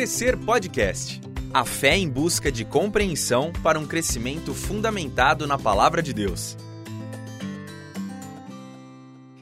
[0.00, 1.20] Crescer Podcast.
[1.52, 6.56] A fé em busca de compreensão para um crescimento fundamentado na palavra de Deus.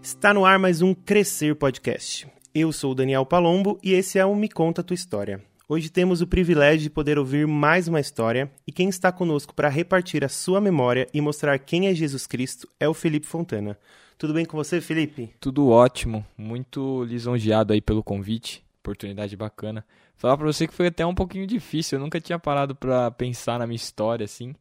[0.02, 2.27] Está no ar mais um Crescer Podcast.
[2.52, 5.41] Eu sou o Daniel Palombo e esse é o Me Conta Tua História.
[5.68, 9.68] Hoje temos o privilégio de poder ouvir mais uma história e quem está conosco para
[9.68, 13.79] repartir a sua memória e mostrar quem é Jesus Cristo é o Felipe Fontana.
[14.18, 15.30] Tudo bem com você, Felipe?
[15.38, 19.84] Tudo ótimo, muito lisonjeado aí pelo convite, oportunidade bacana.
[20.18, 23.58] Falar para você que foi até um pouquinho difícil, eu nunca tinha parado para pensar
[23.58, 24.52] na minha história assim.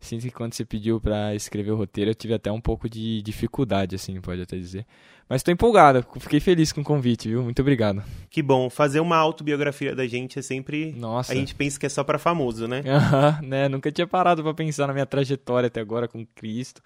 [0.00, 3.22] Sinto que quando você pediu para escrever o roteiro, eu tive até um pouco de
[3.22, 4.84] dificuldade, assim, pode até dizer.
[5.28, 7.42] Mas estou empolgado, fiquei feliz com o convite, viu?
[7.42, 8.02] Muito obrigado.
[8.28, 8.68] Que bom.
[8.68, 10.92] Fazer uma autobiografia da gente é sempre.
[10.92, 11.32] Nossa.
[11.32, 12.82] A gente pensa que é só para famoso, né?
[12.84, 13.68] Aham, né?
[13.68, 16.82] Nunca tinha parado para pensar na minha trajetória até agora com Cristo.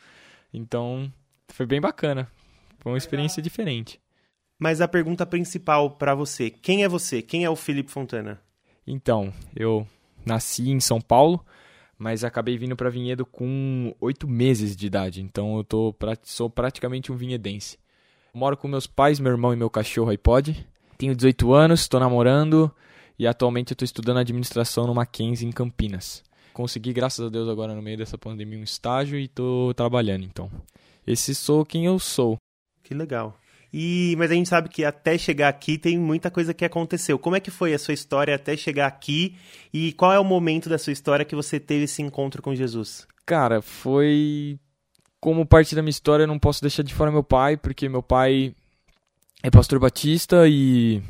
[0.52, 1.10] Então,
[1.48, 2.28] foi bem bacana.
[2.80, 3.98] Foi uma experiência diferente.
[4.58, 7.20] Mas a pergunta principal para você: quem é você?
[7.22, 8.40] Quem é o Felipe Fontana?
[8.86, 9.86] Então, eu
[10.24, 11.44] nasci em São Paulo,
[11.98, 15.20] mas acabei vindo para Vinhedo com oito meses de idade.
[15.20, 17.78] Então, eu tô, sou praticamente um vinhedense.
[18.32, 20.66] Moro com meus pais, meu irmão e meu cachorro iPod.
[20.98, 22.70] Tenho 18 anos, estou namorando
[23.18, 26.22] e atualmente estou estudando administração no Mackenzie em Campinas.
[26.52, 30.24] Consegui, graças a Deus, agora no meio dessa pandemia um estágio e estou trabalhando.
[30.24, 30.50] Então,
[31.06, 32.38] esse sou quem eu sou.
[32.82, 33.38] Que legal.
[33.72, 37.18] E, mas a gente sabe que até chegar aqui tem muita coisa que aconteceu.
[37.18, 39.36] Como é que foi a sua história até chegar aqui?
[39.72, 43.06] E qual é o momento da sua história que você teve esse encontro com Jesus?
[43.24, 44.58] Cara, foi.
[45.20, 48.02] Como parte da minha história, eu não posso deixar de fora meu pai, porque meu
[48.02, 48.54] pai
[49.42, 51.02] é pastor batista e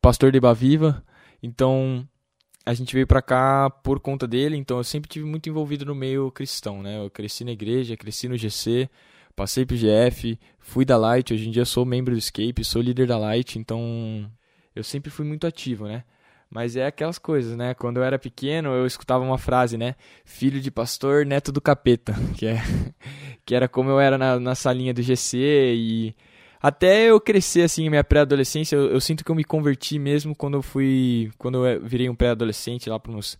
[0.00, 1.02] pastor de Baviva.
[1.42, 2.06] Então,
[2.66, 4.56] a gente veio para cá por conta dele.
[4.56, 6.98] Então, eu sempre tive muito envolvido no meio cristão, né?
[6.98, 8.88] Eu cresci na igreja, cresci no GC
[9.34, 13.06] passei pro GF, fui da Light, hoje em dia sou membro do Escape, sou líder
[13.06, 14.30] da Light, então
[14.74, 16.04] eu sempre fui muito ativo, né?
[16.50, 17.72] Mas é aquelas coisas, né?
[17.72, 19.94] Quando eu era pequeno, eu escutava uma frase, né?
[20.24, 22.62] Filho de pastor, neto do capeta, que é
[23.44, 25.38] que era como eu era na, na salinha do GC
[25.74, 26.14] e
[26.60, 30.54] até eu crescer assim, minha pré-adolescência, eu, eu, sinto que eu me converti mesmo quando
[30.54, 33.36] eu fui, quando eu virei um pré-adolescente lá para uns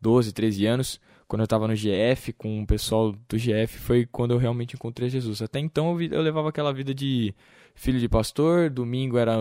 [0.00, 4.32] 12, 13 anos quando eu estava no GF, com o pessoal do GF, foi quando
[4.32, 5.40] eu realmente encontrei Jesus.
[5.40, 7.32] Até então eu, eu levava aquela vida de
[7.72, 9.36] filho de pastor, domingo era,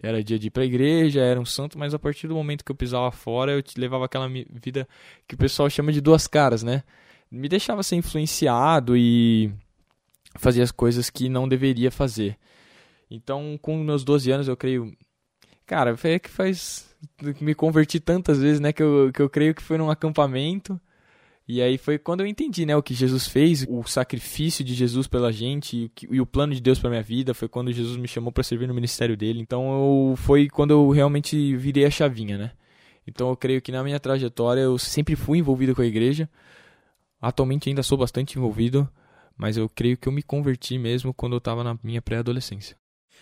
[0.00, 2.70] era dia de ir para igreja, era um santo, mas a partir do momento que
[2.70, 4.86] eu pisava fora, eu levava aquela vida
[5.26, 6.84] que o pessoal chama de duas caras, né?
[7.28, 9.52] Me deixava ser influenciado e
[10.36, 12.38] fazia as coisas que não deveria fazer.
[13.10, 14.96] Então, com meus 12 anos, eu creio.
[15.66, 16.94] Cara, foi que faz.
[17.40, 18.72] Me converti tantas vezes, né?
[18.72, 20.80] Que eu, que eu creio que foi num acampamento.
[21.46, 25.06] E aí foi quando eu entendi, né, o que Jesus fez, o sacrifício de Jesus
[25.06, 27.34] pela gente e o, que, e o plano de Deus para minha vida.
[27.34, 29.40] Foi quando Jesus me chamou para servir no ministério dele.
[29.40, 32.52] Então eu, foi quando eu realmente virei a chavinha, né?
[33.06, 36.28] Então eu creio que na minha trajetória eu sempre fui envolvido com a igreja.
[37.20, 38.88] Atualmente ainda sou bastante envolvido,
[39.36, 42.76] mas eu creio que eu me converti mesmo quando eu estava na minha pré-adolescência.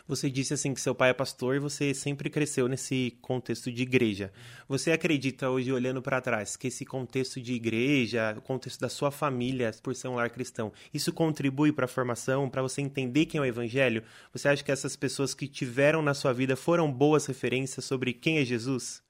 [0.06, 3.82] Você disse assim que seu pai é pastor e você sempre cresceu nesse contexto de
[3.82, 4.32] igreja.
[4.68, 9.10] Você acredita hoje olhando para trás que esse contexto de igreja, o contexto da sua
[9.10, 13.38] família por ser um lar cristão, isso contribui para a formação, para você entender quem
[13.38, 14.02] é o evangelho?
[14.32, 18.38] Você acha que essas pessoas que tiveram na sua vida foram boas referências sobre quem
[18.38, 19.02] é Jesus?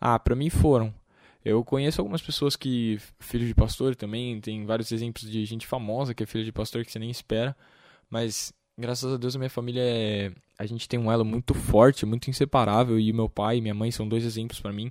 [0.00, 0.92] Ah, para mim foram.
[1.44, 6.14] Eu conheço algumas pessoas que filhos de pastor também, tem vários exemplos de gente famosa
[6.14, 7.56] que é filho de pastor que você nem espera,
[8.08, 10.32] mas graças a Deus a minha família é...
[10.58, 13.90] a gente tem um elo muito forte, muito inseparável e meu pai e minha mãe
[13.90, 14.90] são dois exemplos para mim,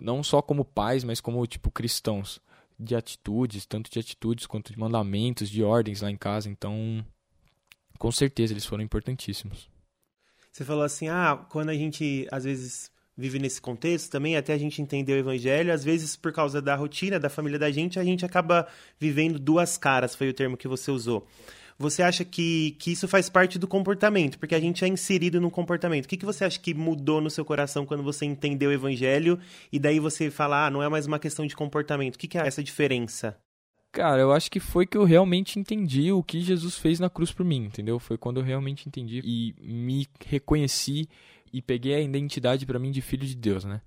[0.00, 2.40] não só como pais, mas como tipo cristãos,
[2.78, 7.04] de atitudes, tanto de atitudes quanto de mandamentos, de ordens lá em casa, então
[7.98, 9.68] com certeza eles foram importantíssimos.
[10.50, 14.58] Você falou assim: "Ah, quando a gente às vezes vive nesse contexto também, até a
[14.58, 18.04] gente entender o evangelho, às vezes por causa da rotina da família da gente, a
[18.04, 18.68] gente acaba
[18.98, 21.26] vivendo duas caras, foi o termo que você usou.
[21.78, 24.36] Você acha que, que isso faz parte do comportamento?
[24.36, 26.06] Porque a gente é inserido no comportamento.
[26.06, 29.38] O que, que você acha que mudou no seu coração quando você entendeu o evangelho
[29.70, 32.16] e daí você fala, ah, não é mais uma questão de comportamento?
[32.16, 33.38] O que, que é essa diferença?
[33.92, 37.30] Cara, eu acho que foi que eu realmente entendi o que Jesus fez na cruz
[37.30, 38.00] por mim, entendeu?
[38.00, 41.08] Foi quando eu realmente entendi e me reconheci
[41.52, 43.80] e peguei a identidade para mim de filho de Deus, né?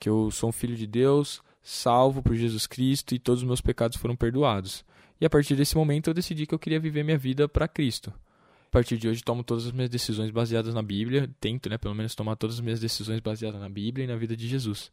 [0.00, 3.60] Que eu sou um filho de Deus, salvo por Jesus Cristo e todos os meus
[3.60, 4.84] pecados foram perdoados.
[5.20, 8.12] E a partir desse momento eu decidi que eu queria viver minha vida para Cristo.
[8.68, 11.94] A partir de hoje tomo todas as minhas decisões baseadas na Bíblia, tento, né, pelo
[11.94, 14.90] menos tomar todas as minhas decisões baseadas na Bíblia e na vida de Jesus.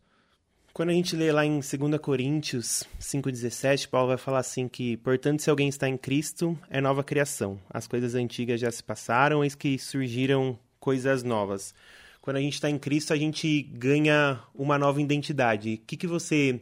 [0.73, 5.41] Quando a gente lê lá em 2 Coríntios 5,17, Paulo vai falar assim que, portanto,
[5.41, 7.59] se alguém está em Cristo, é nova criação.
[7.69, 11.75] As coisas antigas já se passaram, eis que surgiram coisas novas.
[12.21, 15.75] quando a gente está em Cristo, a gente ganha uma nova identidade.
[15.75, 16.59] O que, que você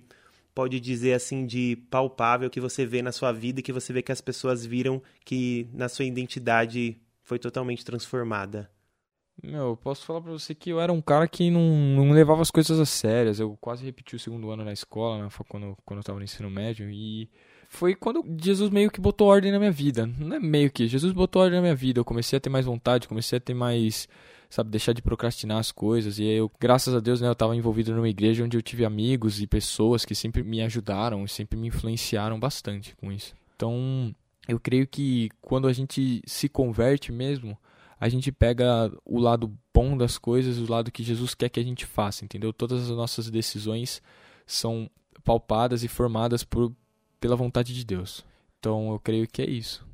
[0.62, 4.04] pode dizer assim de palpável que você vê na sua vida e que você vê
[4.04, 8.70] que as pessoas viram que na sua identidade foi totalmente transformada?
[9.42, 11.64] Meu, eu posso falar pra você que eu era um cara que não,
[11.96, 13.40] não levava as coisas a sérias.
[13.40, 16.48] Eu quase repeti o segundo ano na escola, né, quando, quando eu tava no ensino
[16.48, 16.92] médio.
[16.92, 17.28] E
[17.68, 20.06] foi quando Jesus meio que botou ordem na minha vida.
[20.06, 22.00] Não é meio que, Jesus botou ordem na minha vida.
[22.00, 24.08] Eu comecei a ter mais vontade, comecei a ter mais,
[24.52, 26.20] sabe, deixar de procrastinar as coisas.
[26.20, 29.42] E eu, graças a Deus, né, eu tava envolvido numa igreja onde eu tive amigos
[29.42, 33.34] e pessoas que sempre me ajudaram, sempre me influenciaram bastante com isso.
[33.56, 34.14] Então,
[34.48, 37.58] eu creio que quando a gente se converte mesmo,
[37.98, 41.64] a gente pega o lado bom das coisas, o lado que Jesus quer que a
[41.64, 42.52] gente faça, entendeu?
[42.52, 44.02] Todas as nossas decisões
[44.46, 44.90] são
[45.24, 46.76] palpadas e formadas por,
[47.22, 48.26] pela vontade de Deus.
[48.60, 49.86] Então eu creio que é isso.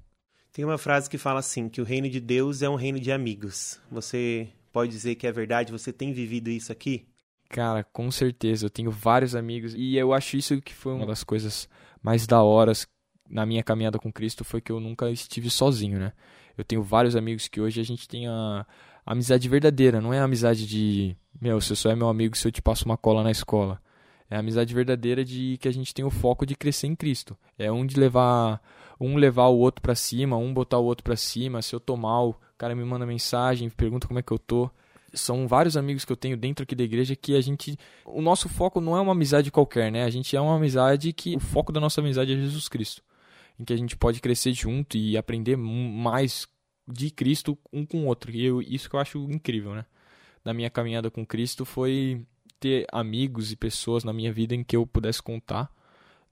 [0.58, 3.12] Tem uma frase que fala assim, que o reino de Deus é um reino de
[3.12, 3.80] amigos.
[3.92, 5.72] Você pode dizer que é verdade?
[5.72, 7.06] Você tem vivido isso aqui?
[7.48, 8.66] Cara, com certeza.
[8.66, 11.70] Eu tenho vários amigos e eu acho isso que foi uma das coisas
[12.02, 12.88] mais da horas
[13.30, 16.12] na minha caminhada com Cristo foi que eu nunca estive sozinho, né?
[16.58, 18.66] Eu tenho vários amigos que hoje a gente tem a,
[19.06, 22.48] a amizade verdadeira, não é a amizade de, meu, você só é meu amigo se
[22.48, 23.80] eu te passo uma cola na escola.
[24.30, 27.38] É a amizade verdadeira de que a gente tem o foco de crescer em Cristo.
[27.58, 28.62] É um de levar
[29.00, 31.62] um levar o outro para cima, um botar o outro para cima.
[31.62, 34.70] Se eu tô mal, o cara me manda mensagem, pergunta como é que eu tô.
[35.14, 37.78] São vários amigos que eu tenho dentro aqui da igreja que a gente.
[38.06, 40.04] O nosso foco não é uma amizade qualquer, né?
[40.04, 41.36] A gente é uma amizade que.
[41.36, 43.02] O foco da nossa amizade é Jesus Cristo
[43.60, 46.48] em que a gente pode crescer junto e aprender mais
[46.88, 48.32] de Cristo um com o outro.
[48.32, 49.86] E eu, isso que eu acho incrível, né?
[50.46, 52.26] Na minha caminhada com Cristo foi
[52.60, 55.72] ter amigos e pessoas na minha vida em que eu pudesse contar.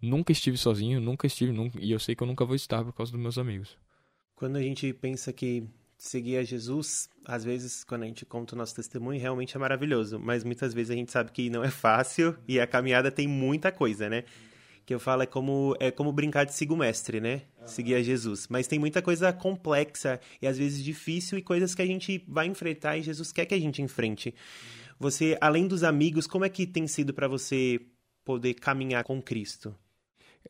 [0.01, 2.93] Nunca estive sozinho, nunca estive, nunca, e eu sei que eu nunca vou estar por
[2.93, 3.77] causa dos meus amigos.
[4.35, 5.63] Quando a gente pensa que
[5.97, 10.19] seguir a Jesus, às vezes, quando a gente conta o nosso testemunho, realmente é maravilhoso,
[10.19, 13.71] mas muitas vezes a gente sabe que não é fácil e a caminhada tem muita
[13.71, 14.25] coisa, né?
[14.85, 17.41] que eu falo é como é como brincar de siga o mestre, né?
[17.59, 17.67] Uhum.
[17.67, 18.47] Seguir a Jesus.
[18.47, 22.45] Mas tem muita coisa complexa e às vezes difícil e coisas que a gente vai
[22.45, 24.29] enfrentar e Jesus quer que a gente enfrente.
[24.29, 24.84] Uhum.
[24.99, 27.79] Você, além dos amigos, como é que tem sido para você
[28.23, 29.75] poder caminhar com Cristo?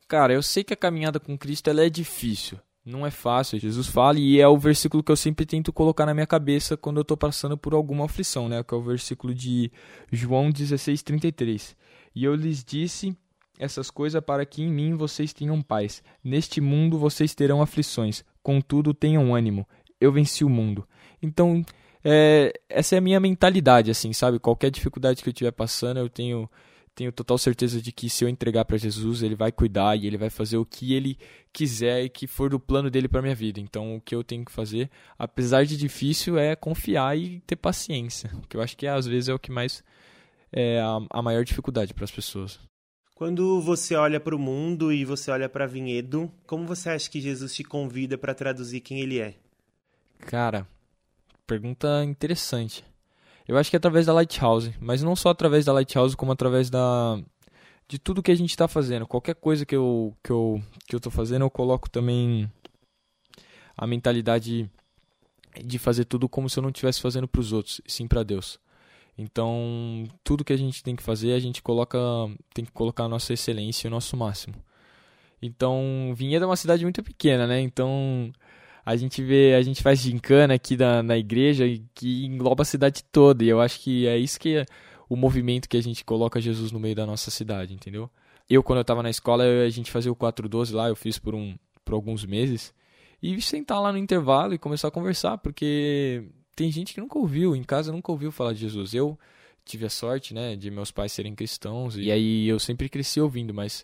[0.08, 2.60] Cara, eu sei que a caminhada com Cristo ela é difícil.
[2.86, 3.60] Não é fácil.
[3.60, 6.98] Jesus fala e é o versículo que eu sempre tento colocar na minha cabeça quando
[6.98, 8.64] eu estou passando por alguma aflição, né?
[8.64, 9.72] Que é o versículo de
[10.12, 11.76] João 16:33.
[12.14, 13.18] E eu lhes disse
[13.58, 16.04] essas coisas para que em mim vocês tenham paz.
[16.24, 19.68] Neste mundo vocês terão aflições, contudo tenham ânimo.
[20.00, 20.88] Eu venci o mundo.
[21.22, 21.66] Então,
[22.06, 24.38] é, essa é a minha mentalidade, assim, sabe?
[24.38, 26.48] Qualquer dificuldade que eu estiver passando, eu tenho
[26.94, 30.18] tenho total certeza de que se eu entregar para Jesus, ele vai cuidar e ele
[30.18, 31.18] vai fazer o que ele
[31.52, 33.60] quiser e que for do plano dele para minha vida.
[33.60, 38.32] Então, o que eu tenho que fazer, apesar de difícil, é confiar e ter paciência,
[38.48, 39.84] que eu acho que às vezes é o que mais
[40.54, 42.58] é a, a maior dificuldade para as pessoas.
[43.14, 47.20] Quando você olha para o mundo e você olha para Vinhedo, como você acha que
[47.20, 49.36] Jesus te convida para traduzir quem ele é?
[50.20, 50.66] Cara,
[51.46, 52.84] pergunta interessante.
[53.48, 56.70] Eu acho que é através da Lighthouse, mas não só através da Lighthouse, como através
[56.70, 57.20] da
[57.88, 59.08] de tudo que a gente está fazendo.
[59.08, 62.52] Qualquer coisa que eu que eu que eu tô fazendo, eu coloco também
[63.78, 64.70] a mentalidade
[65.64, 68.60] de fazer tudo como se eu não estivesse fazendo para os outros, sim para Deus.
[69.18, 71.98] Então, tudo que a gente tem que fazer, a gente coloca,
[72.54, 74.56] tem que colocar a nossa excelência e o nosso máximo.
[75.42, 77.62] Então, Vinhedo é uma cidade muito pequena, né?
[77.62, 78.32] Então,
[78.86, 81.66] a gente vê, a gente faz gincana aqui na, na igreja
[81.96, 83.44] que engloba a cidade toda.
[83.44, 84.66] E eu acho que é isso que é
[85.10, 88.10] o movimento que a gente coloca Jesus no meio da nossa cidade, entendeu?
[88.48, 91.34] Eu, quando eu estava na escola, a gente fazia o 412 lá, eu fiz por,
[91.34, 92.72] um, por alguns meses.
[93.22, 96.24] E sentar lá no intervalo e começar a conversar, porque
[96.56, 98.94] tem gente que nunca ouviu, em casa nunca ouviu falar de Jesus.
[98.94, 99.18] Eu
[99.64, 103.52] tive a sorte, né, de meus pais serem cristãos e aí eu sempre cresci ouvindo,
[103.52, 103.84] mas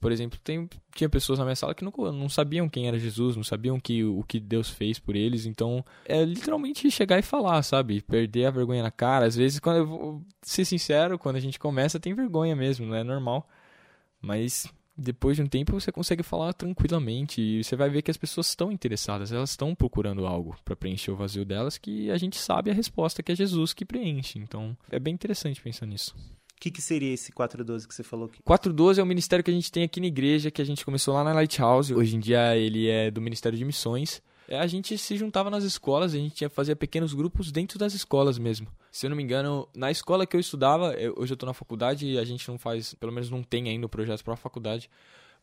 [0.00, 3.36] por exemplo, tem, tinha pessoas na minha sala que não, não sabiam quem era Jesus,
[3.36, 5.44] não sabiam que, o que Deus fez por eles.
[5.44, 8.00] Então, é literalmente chegar e falar, sabe?
[8.00, 9.26] Perder a vergonha na cara.
[9.26, 12.94] Às vezes, quando eu vou ser sincero, quando a gente começa, tem vergonha mesmo, não
[12.96, 13.46] é normal.
[14.22, 14.66] Mas
[14.96, 18.48] depois de um tempo você consegue falar tranquilamente e você vai ver que as pessoas
[18.48, 22.70] estão interessadas, elas estão procurando algo para preencher o vazio delas que a gente sabe
[22.70, 24.38] a resposta que é Jesus que preenche.
[24.38, 26.14] Então, é bem interessante pensar nisso.
[26.60, 28.42] O que, que, seria esse 412 que você falou aqui?
[28.42, 31.14] 412 é o ministério que a gente tem aqui na igreja, que a gente começou
[31.14, 31.94] lá na Lighthouse.
[31.94, 34.20] Hoje em dia ele é do Ministério de Missões.
[34.46, 37.94] É, a gente se juntava nas escolas, a gente ia fazer pequenos grupos dentro das
[37.94, 38.66] escolas mesmo.
[38.92, 41.54] Se eu não me engano, na escola que eu estudava, eu, hoje eu estou na
[41.54, 44.36] faculdade e a gente não faz, pelo menos não tem ainda o projeto para a
[44.36, 44.90] faculdade,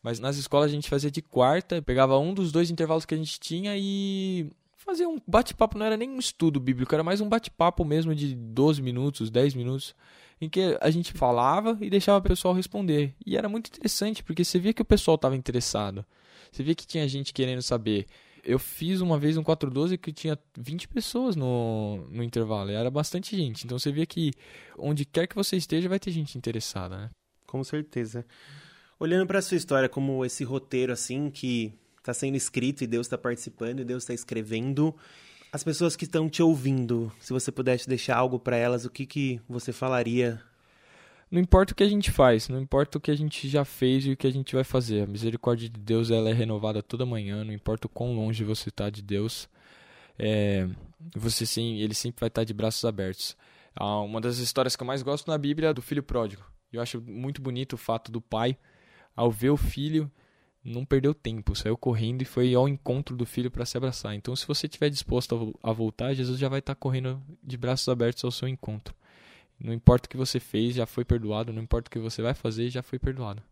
[0.00, 3.18] mas nas escolas a gente fazia de quarta, pegava um dos dois intervalos que a
[3.18, 7.28] gente tinha e fazer um bate-papo, não era nem um estudo bíblico, era mais um
[7.28, 9.96] bate-papo mesmo de 12 minutos, 10 minutos,
[10.40, 13.14] em que a gente falava e deixava o pessoal responder.
[13.24, 16.04] E era muito interessante, porque você via que o pessoal estava interessado.
[16.50, 18.06] Você via que tinha gente querendo saber.
[18.44, 22.90] Eu fiz uma vez um 412 que tinha 20 pessoas no, no intervalo, e era
[22.90, 23.64] bastante gente.
[23.64, 24.32] Então você via que
[24.78, 27.10] onde quer que você esteja vai ter gente interessada, né?
[27.46, 28.24] Com certeza.
[28.98, 33.18] Olhando para sua história como esse roteiro assim que está sendo escrito e Deus está
[33.18, 34.94] participando e Deus está escrevendo,
[35.52, 39.06] as pessoas que estão te ouvindo, se você pudesse deixar algo para elas, o que
[39.06, 40.40] que você falaria?
[41.30, 44.06] Não importa o que a gente faz, não importa o que a gente já fez
[44.06, 45.02] e o que a gente vai fazer.
[45.02, 48.70] A misericórdia de Deus ela é renovada toda manhã, não importa o quão longe você
[48.70, 49.48] está de Deus,
[50.18, 50.68] é,
[51.14, 53.36] você sim, ele sempre vai estar de braços abertos.
[53.74, 56.42] Ah, uma das histórias que eu mais gosto na Bíblia é do filho pródigo.
[56.72, 58.56] Eu acho muito bonito o fato do pai,
[59.14, 60.10] ao ver o filho,
[60.68, 64.14] não perdeu tempo, saiu correndo e foi ao encontro do filho para se abraçar.
[64.14, 68.24] Então, se você estiver disposto a voltar, Jesus já vai estar correndo de braços abertos
[68.24, 68.94] ao seu encontro.
[69.58, 71.52] Não importa o que você fez, já foi perdoado.
[71.52, 73.42] Não importa o que você vai fazer, já foi perdoado.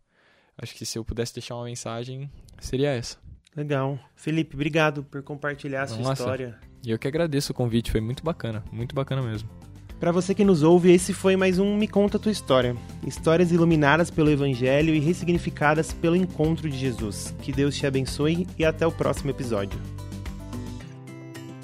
[0.57, 3.17] Acho que se eu pudesse deixar uma mensagem, seria essa.
[3.55, 3.99] Legal.
[4.15, 6.21] Felipe, obrigado por compartilhar a sua Nossa.
[6.21, 6.59] história.
[6.85, 9.49] E eu que agradeço o convite, foi muito bacana, muito bacana mesmo.
[9.99, 12.75] Para você que nos ouve, esse foi mais um Me Conta Tua História.
[13.05, 17.33] Histórias iluminadas pelo Evangelho e ressignificadas pelo encontro de Jesus.
[17.41, 19.79] Que Deus te abençoe e até o próximo episódio.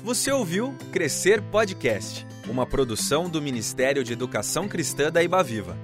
[0.04, 5.78] Você ouviu Crescer Podcast, uma produção do Ministério de Educação Cristã da Ibaviva.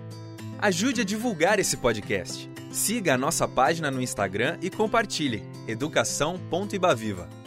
[0.58, 2.50] Ajude a divulgar esse podcast.
[2.72, 7.39] Siga a nossa página no Instagram e compartilhe educação.ibaviva.